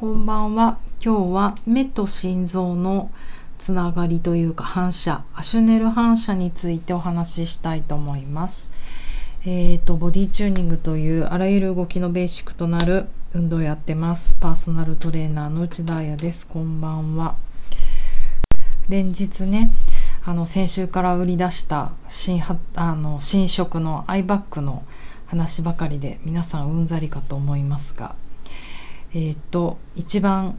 [0.00, 0.78] こんばんは。
[1.04, 3.10] 今日は目と心臓の
[3.58, 8.70] つながりというか反射、アシュネル反射についてお話ししたいと思います。
[9.44, 14.38] えーと、ボディチューニングというあらゆる動きのベーシックとなる運動をやってます。
[14.40, 16.46] パーソナルトレーナーの内田彩です。
[16.46, 17.34] こんばんは。
[18.88, 19.70] 連日ね、
[20.24, 22.42] あの先週から売り出した新
[22.74, 24.82] あの新色のアイバッグの
[25.26, 28.14] 話ばかりで皆さんうんざりかと思いますが
[29.12, 30.58] えっ、と一番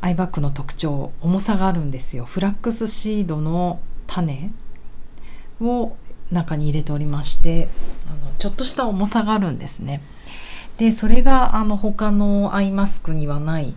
[0.00, 2.24] アイバッグの特徴重さがあるんですよ。
[2.26, 4.50] フラックスシードの種
[5.60, 5.96] を
[6.30, 7.68] 中に入れておりまして
[8.06, 10.02] あのちょっとした重さがあるんですね。
[10.78, 13.74] でそれがあの他のアイマスクにはない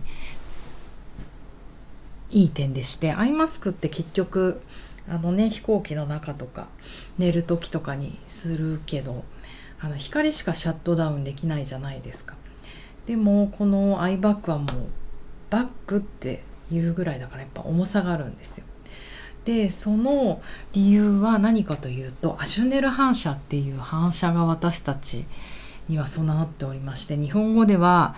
[2.30, 4.60] いい点でしてアイマスクって結局
[5.08, 6.66] あのね飛行機の中とか
[7.16, 9.24] 寝る時とかにするけど
[9.80, 12.34] あの光しかシャットダウンできないじゃないですか。
[13.08, 14.66] でもこのアイバッグはもう
[15.48, 18.64] バッグっていうぐらいだからやっぱ重さがあるんですよ。
[19.46, 20.42] でその
[20.74, 25.24] 理由は何かというとアシュネル反射っていう反射が私たち
[25.88, 28.14] には備わっておりまして日本語では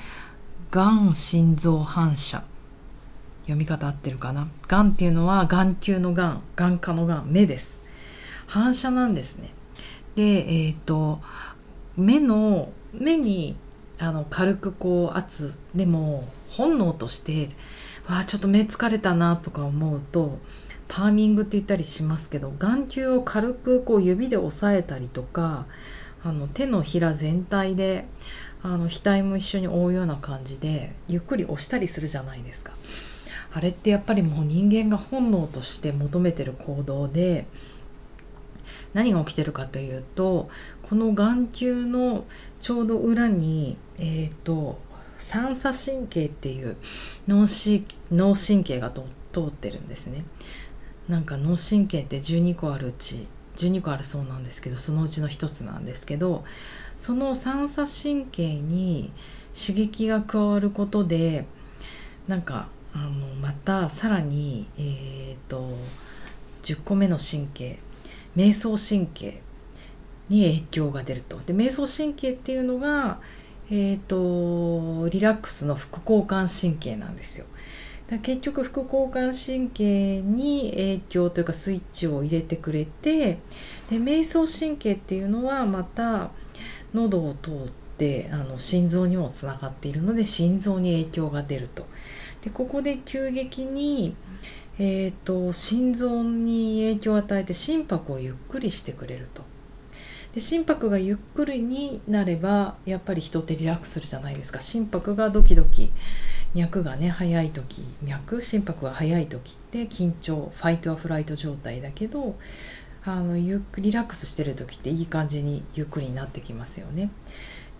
[0.73, 2.43] がん心臓反射。
[3.43, 4.49] 読み方合ってるかな？
[4.67, 7.79] がんっていうのは眼球のがん眼科のがん目です。
[8.49, 9.51] 反射なんですね。
[10.17, 10.23] で
[10.67, 11.21] えっ、ー、と
[11.97, 13.55] 目の目に
[14.01, 17.51] あの軽くこう圧でも本能として
[18.09, 20.39] わあちょっと目疲れたなとか思うと
[20.89, 25.67] パーミングって言ったりしますけど眼球を軽くこう指で押さえたりとか
[26.25, 28.07] あの手のひら全体で
[28.63, 32.73] あの額も一緒に覆うような感じでゆっくり押したりするじゃないですか。
[33.53, 37.47] あれってやっぱりもう人間が本能として求めてる行動で
[38.95, 40.49] 何が起きてるかというと
[40.83, 42.25] この眼球の
[42.61, 44.79] ちょうど裏にえっ、ー、と
[45.19, 46.77] 三叉神経っていう
[47.29, 47.47] 脳
[48.11, 50.25] 脳神経が通ってるんですね。
[51.09, 53.27] なんか脳神経って12個あるうち
[53.57, 56.45] 12個あるそうなんですけどそのうちの1つなんですけど
[56.97, 59.13] その三叉神経に
[59.53, 61.47] 刺激が加わることで
[62.29, 65.77] なんかあのまたさらにえっ、ー、と
[66.63, 67.79] 10個目の神経
[68.37, 69.41] 瞑想神経
[70.29, 71.39] に影響が出ると。
[71.47, 73.21] で瞑想神経っていうのが、
[73.71, 77.47] えーと、リラックスの副交感神経なんですよ。
[78.11, 83.39] だ結局副交感神経に影響というかスイッチを入れてくれて
[83.89, 86.31] で瞑想神経っていうのはまた
[86.93, 87.55] 喉を通っ
[87.99, 91.87] てあの心臓にもつながっているので心臓に影響が出ると。
[92.43, 94.17] でここで急激に、
[94.83, 99.43] えーと心臓に影響を与えて心拍をゆっくりしてくれると。
[100.35, 105.91] で心拍がゆっくりになればやっぱり人ってリラックスするじゃないですか心拍がドキドキ
[106.55, 112.39] 脈がね速い時脈心拍が速い時って緊張ファイトアフライト状態だけど
[113.05, 117.09] あのゆっくリラックスしてる時っていい感じにゆっくりになってきますよねっ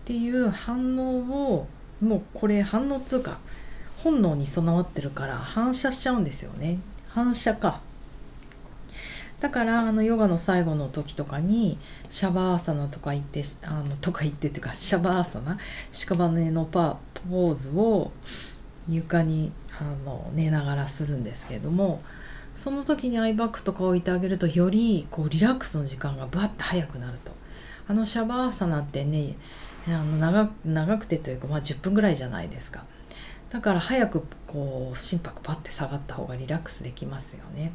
[0.03, 1.67] ていう反応を
[2.01, 3.39] もうこれ反応つうか
[4.03, 6.79] 本能に備わってるから反射しちゃうんですよね。
[7.09, 7.81] 反射か。
[9.39, 11.79] だからあのヨガの最後の時とかに
[12.09, 15.57] シャバーサナとか言ってあのとか言ってっていうかシャバーサナ
[15.91, 18.11] 屍のパポーズを
[18.87, 22.03] 床にあの寝ながらするんですけれども
[22.55, 27.31] その時にアイバッグとか置いてあげるとよりこうリラックスの時間がバッて早くなると。
[27.87, 29.35] あのシャバーサナってね
[29.87, 32.85] あの長長くてというか、まあ、10分ぐらいじゃないですか。
[33.51, 37.73] だから早くこう心拍パッて下がった方がリラックスできますよね。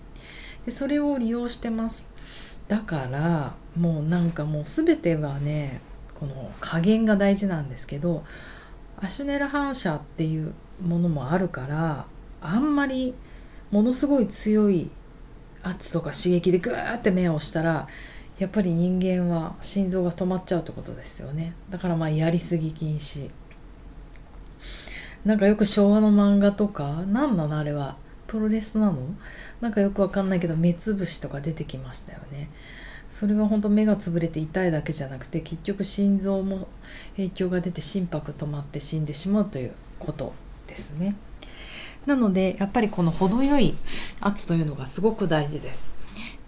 [0.65, 2.07] でそれを利用してます。
[2.67, 5.81] だからもうなんかもう全てはね
[6.15, 8.25] この加減が大事なんですけど
[8.99, 12.07] アシュネル反射っていうものもあるから
[12.41, 13.15] あんまり
[13.71, 14.91] ものすごい強い
[15.63, 17.87] 圧とか刺激でグーって目を押したら
[18.39, 21.55] やっぱり人間は心臓が止まっちゃうってことですよね。
[21.71, 23.31] だからまあやりすぎ禁止。
[25.27, 27.97] なんかよく昭和の漫画とか何なのあれは？
[28.29, 28.97] プロレスなの？
[29.61, 32.49] なんかよくわかんないけど目つぶしとか出てきましたよね。
[33.11, 36.69] それは本当目が潰れて痛いだけじゃなくて結局心臓も
[37.17, 40.33] 影響が出て心拍止まって死んでしまうということ
[40.69, 41.17] ですね。
[42.07, 43.75] なのでやっぱりこの程よい
[44.21, 45.93] 圧というのがすごく大事です。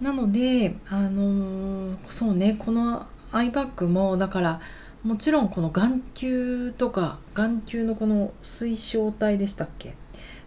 [0.00, 4.60] なのであのー、そうねこのアイバッグもだから
[5.04, 9.94] もちろんこの眼球とか眼球のこの水晶体でしたっけ？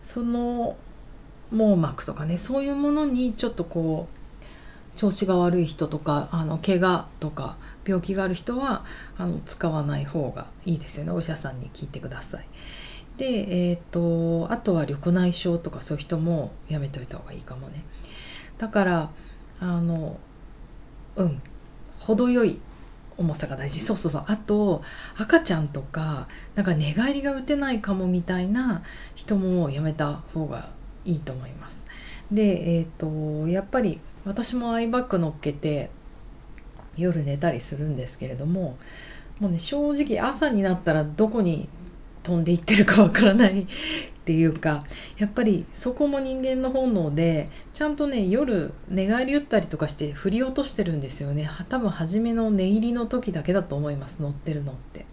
[0.04, 0.76] その
[1.52, 8.86] 網膜とかねそういうものにちょっとこう調子が悪い人とかあの怪我とか病気がある人は
[9.18, 12.48] あの使わない方がいいですよねお医者さんに聞いてください。
[13.18, 13.26] で、
[13.70, 17.84] えーと、あとは緑内障とかそういう人もやめといた方がいいかもね。
[18.58, 19.10] だから
[19.60, 20.20] あの
[21.16, 21.42] うん
[22.00, 22.60] 程よい
[23.22, 24.84] 重さが大事そうそうそうあと
[25.18, 28.84] 赤ちゃんとかなんか寝返りが打てないかもみたいな
[29.16, 30.70] 人もやめた方が
[31.06, 31.82] いいと思います。
[32.32, 35.90] でえっ、ー、とやっぱり私もアイバッグ乗っけて
[36.98, 38.78] 夜寝たりするんですけれども
[39.40, 41.68] もうね正直朝になったらどこに
[42.24, 43.68] 飛んでいってるかわからない
[44.32, 44.86] っていうか
[45.18, 51.50] やっぱりそこも人間の本能でちゃんとね夜寝返り打ったりとかして振り落としてるんですよね。
[51.68, 55.06] 多分初めの寝入りの時だけだと思います乗ってるのって。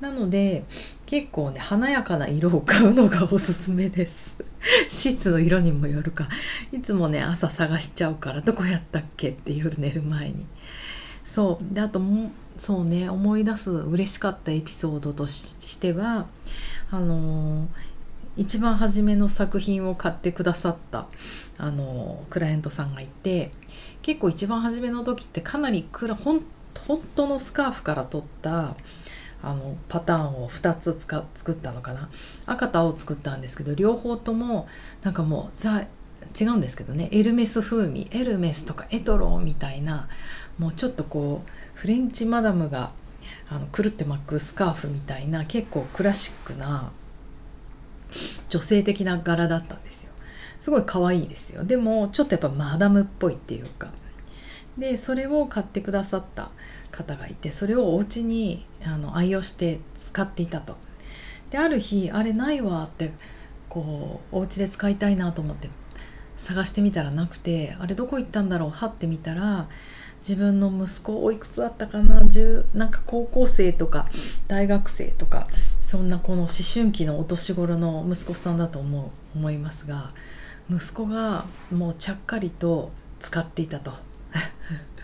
[0.00, 0.64] なので
[1.06, 4.12] 結構ね華やかな色を買うのがおすすめです。
[4.88, 6.28] シーツの色にもよるか。
[6.72, 10.46] いつもね朝探しちゃうからどこやったっけって夜寝る前に。
[11.24, 11.74] そう。
[11.74, 16.26] であともそうね思い出す嬉しかったエピソードとしては
[16.90, 17.66] あのー、
[18.36, 21.06] 一番初めの作品を買ってくださった、
[21.58, 23.52] あの、クライアントさんがいて
[24.02, 26.42] 結構一番初めの時ってかなりくらほん
[26.86, 28.76] 本当のスカーフから取った
[29.42, 32.08] あのパターンを2つ使作ったのかな。
[32.46, 34.68] 赤と青作ったんですけど両方とも
[35.02, 35.86] なんかもうザ
[36.38, 37.08] 違うんですけどね。
[37.12, 40.08] エルメス風味エルメスとかエトロみたいな
[40.58, 42.92] もうちょっとこうフレンチマダムが
[43.48, 46.90] あのくるって巻くスカーフみたいな結構クラシックな
[48.48, 50.10] 女性的な柄だったんですよ。
[50.60, 51.64] すごい可愛いですよ。
[51.64, 53.90] でもちょっとやっぱマダムっぽいっていうか。
[54.78, 56.50] でそれを買ってくださった
[56.90, 60.76] 方がいてそれをお家にあの愛用して使っていたと。
[61.50, 63.12] である日あれないわって
[63.68, 65.70] こうお家で使いたいなと思って
[66.36, 68.70] 探してみたらなくてあれどこ行ったんだろう？
[68.70, 69.68] はってみたら
[70.18, 74.08] 自分の息子おいくつだったかな？10なんか高校生とか
[74.48, 75.48] 大学生とか
[75.86, 80.10] そんなこの思春期のお年頃の息子さんだと思う思いますが
[80.68, 82.90] 息子がもうちゃっかりと
[83.20, 83.92] 使っていたと。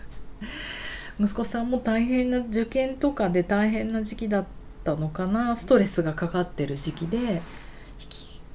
[1.21, 4.45] 息子さんも大変な受験とかで大変な時期だっ
[4.83, 5.55] たのかな。
[5.55, 7.41] ストレスがかかってる時期で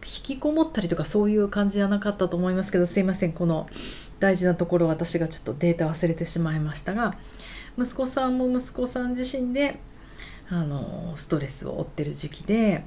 [0.04, 3.66] 引きこもったりとかそういう感じじゃなかったと思いますけどすいませんこの
[4.20, 7.16] 大事なところ私がちょっとデータ忘れてしまいましたが
[7.78, 9.80] 息子さんも息子さん自身で
[10.50, 12.84] あのストレスを負ってる時期で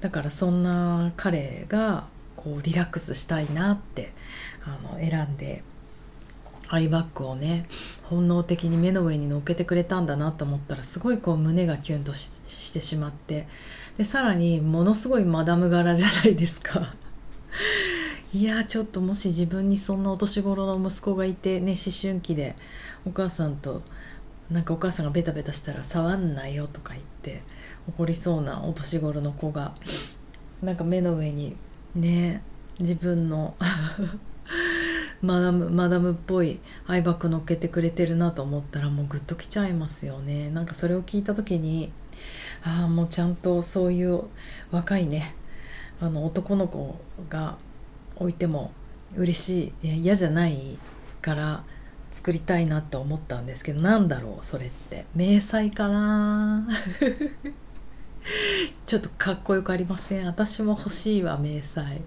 [0.00, 2.06] だからそんな彼が
[2.36, 4.12] こうリラックスしたいなって
[4.64, 5.62] あの選んで
[6.68, 7.66] アイバッグをね
[8.04, 13.46] 本能的に目の上に乗っけてくれたんだなと思ったらすごいこう胸がキュンとしてしまって
[13.98, 16.94] でさらにものすごいマダム柄じゃないですか。
[18.34, 22.56] いやちょっともし自分にそんなお年頃の息子がいてね思春期で
[23.06, 23.82] お母さんと
[24.50, 27.42] なんかお母さんがベタベタしたら触んないよとか言って
[27.88, 29.74] 怒りそうなお年頃の子が
[30.62, 31.56] なんか目の上に
[31.94, 32.42] ね
[32.78, 33.54] 自分の
[35.22, 40.50] マダムマダムっぽいアイバッグ乗っけてくれてるなと思ったらもうグッときちゃいますよね。
[40.50, 41.92] なんかそれを聞いた時に
[42.62, 44.24] ああもうちゃんとそういう
[44.70, 45.34] 若いね
[46.00, 46.98] あの男の子
[47.30, 47.56] が
[48.16, 48.72] 置いても
[49.16, 50.78] 嬉しい嫌じゃない
[51.22, 51.64] から
[52.14, 55.04] 作りたいなって思ったんですけどなんだろうそれって。
[55.14, 56.66] 迷彩かな。
[58.86, 60.26] ちょっとかっこよくありません。
[60.26, 62.00] 私も欲しいわ迷彩。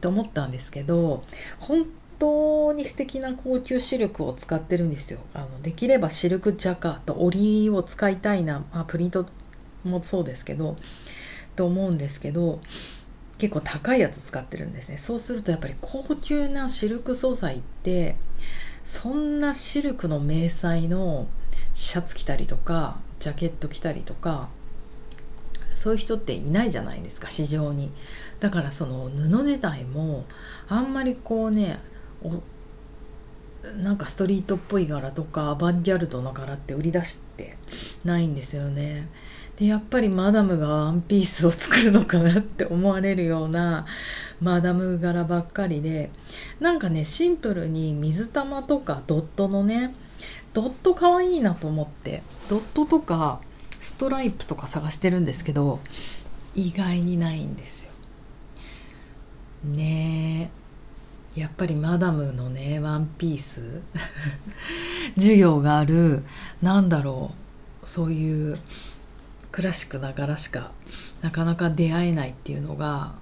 [0.00, 1.24] と思ったんですけど
[1.58, 1.86] 本
[2.18, 5.20] 当に素敵な高級シルクを使ってるんですよ。
[5.32, 9.26] あのできればシルクジャカと織りを使いたいな、まあ、プリント
[9.82, 10.76] もそうですけど
[11.56, 12.60] と思うんですけど
[13.38, 14.98] 結構高いやつ使ってるんですね。
[14.98, 18.16] そうするとやっぱり高級なシルク素材って
[18.84, 21.26] そんなシルクの迷彩の
[21.72, 24.48] シャツ着たりとかジャケット着たりとか
[25.74, 27.90] そういう人っていないじゃないですか市場に。
[28.40, 30.24] だからその布自体も
[30.68, 31.80] あんまりこうね
[33.76, 37.56] なんかストリートっぽい柄とかアバンギャルドの柄って売り出して
[38.04, 39.08] ないんですよね。
[39.58, 43.86] でやっぱりマダムがワンピースを作るのかなって思われるような
[44.40, 46.10] マダム柄ばっかりで
[46.58, 49.94] なんかねシンプルに水玉とかドットのね
[50.52, 53.40] ドットかわいなと思ってドットとか
[53.80, 55.78] ストライプとか探してるんですけど
[56.54, 57.90] 意外にないんですよ。
[59.64, 60.50] ね
[61.36, 63.80] えやっぱりマダムのねワンピース
[65.16, 66.22] 需要がある
[66.62, 67.32] なんだろ
[67.82, 68.58] うそういう
[69.54, 70.72] クラシックな柄しか
[71.22, 73.12] なかなか出会えないっていうのが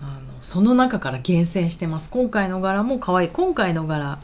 [0.00, 2.10] あのその中から厳選してます。
[2.10, 3.28] 今回の柄も可愛い。
[3.30, 4.20] 今回の柄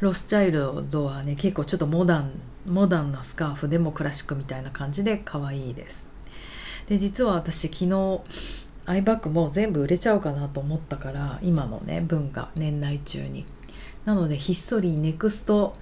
[0.00, 2.32] ロスチャイルドはね結構ちょっとモダン
[2.66, 6.04] モダンなスカーフでもクラシックみたいな感じで可愛いです。
[6.88, 8.20] で実は私昨日
[8.84, 13.46] アイバッグも全部売れちゃうかなと思ったから今のね分が年内中に。
[14.04, 15.76] なのでひっそりネクスト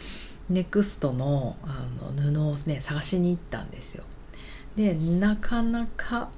[0.50, 4.04] ネクストのあの布をね探しに行ったんですよ。
[4.76, 6.30] でなかなか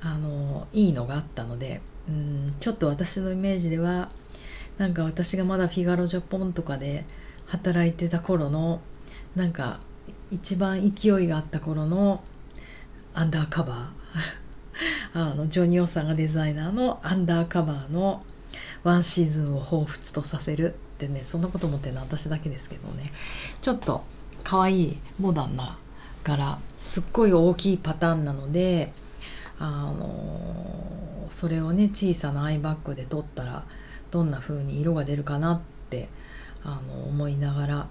[0.00, 4.10] あのいいのがあったのでうんちょっと私のイメージでは
[4.78, 7.04] なんか私がまだフィガロジャポンとかで
[7.46, 8.80] 働いてた頃の
[9.34, 9.80] なんか
[10.30, 12.22] 一番勢いがあった頃の
[13.14, 13.86] アンダーカバー。
[15.14, 18.22] あのジョニオさんがデザイナーのアンダーカバーの
[18.82, 23.12] ワンシーズンを彷彿とさせるってねそんなこと思ってるのは私だけですけどね。
[23.62, 24.04] ちょっと
[24.44, 25.78] 可愛いモダンな
[26.26, 28.92] 柄すっごい大きいパターンなので
[29.58, 33.64] あのそれをね小さなアイバッグで撮ったら
[34.10, 36.08] どんな風に色が出るかなって
[36.64, 37.88] あの思いながら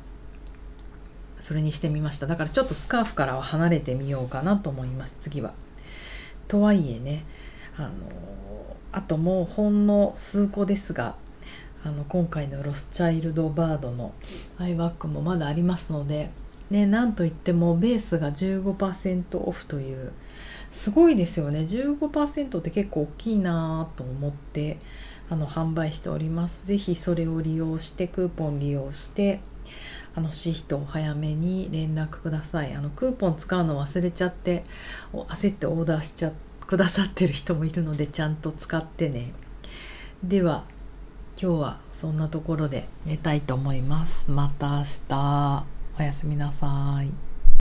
[1.40, 5.54] それにしてみましただからちょっとスカーフからは離れてみようかなと思います次は。
[6.48, 7.24] とはいえね
[7.78, 7.90] あの
[8.92, 11.16] あともうほんの数個ですが
[11.84, 14.14] あの今回のロスチャイルドバードの
[14.58, 16.32] アイバッグもまだありますので、
[16.70, 20.12] ね、なんといってもベースが15%オフという
[20.72, 21.60] すごいですよね。
[21.60, 24.78] 15%って結構大きいなと思って
[25.30, 26.64] あの販売しております。
[26.66, 29.42] 是非それを利用してクーポン利用して
[30.16, 32.74] あのしい人お早めに連絡ください。
[32.74, 34.64] あのクーポン使うの忘れちゃって
[35.14, 36.32] 焦ってオーダーしちゃ
[36.68, 39.34] くださってる人もいるのでちゃんと使ってね。
[40.24, 40.66] では
[41.42, 44.32] 今日はそんなところで寝たいと思います。
[44.32, 45.75] また明日。
[45.98, 47.25] おやすみなさい。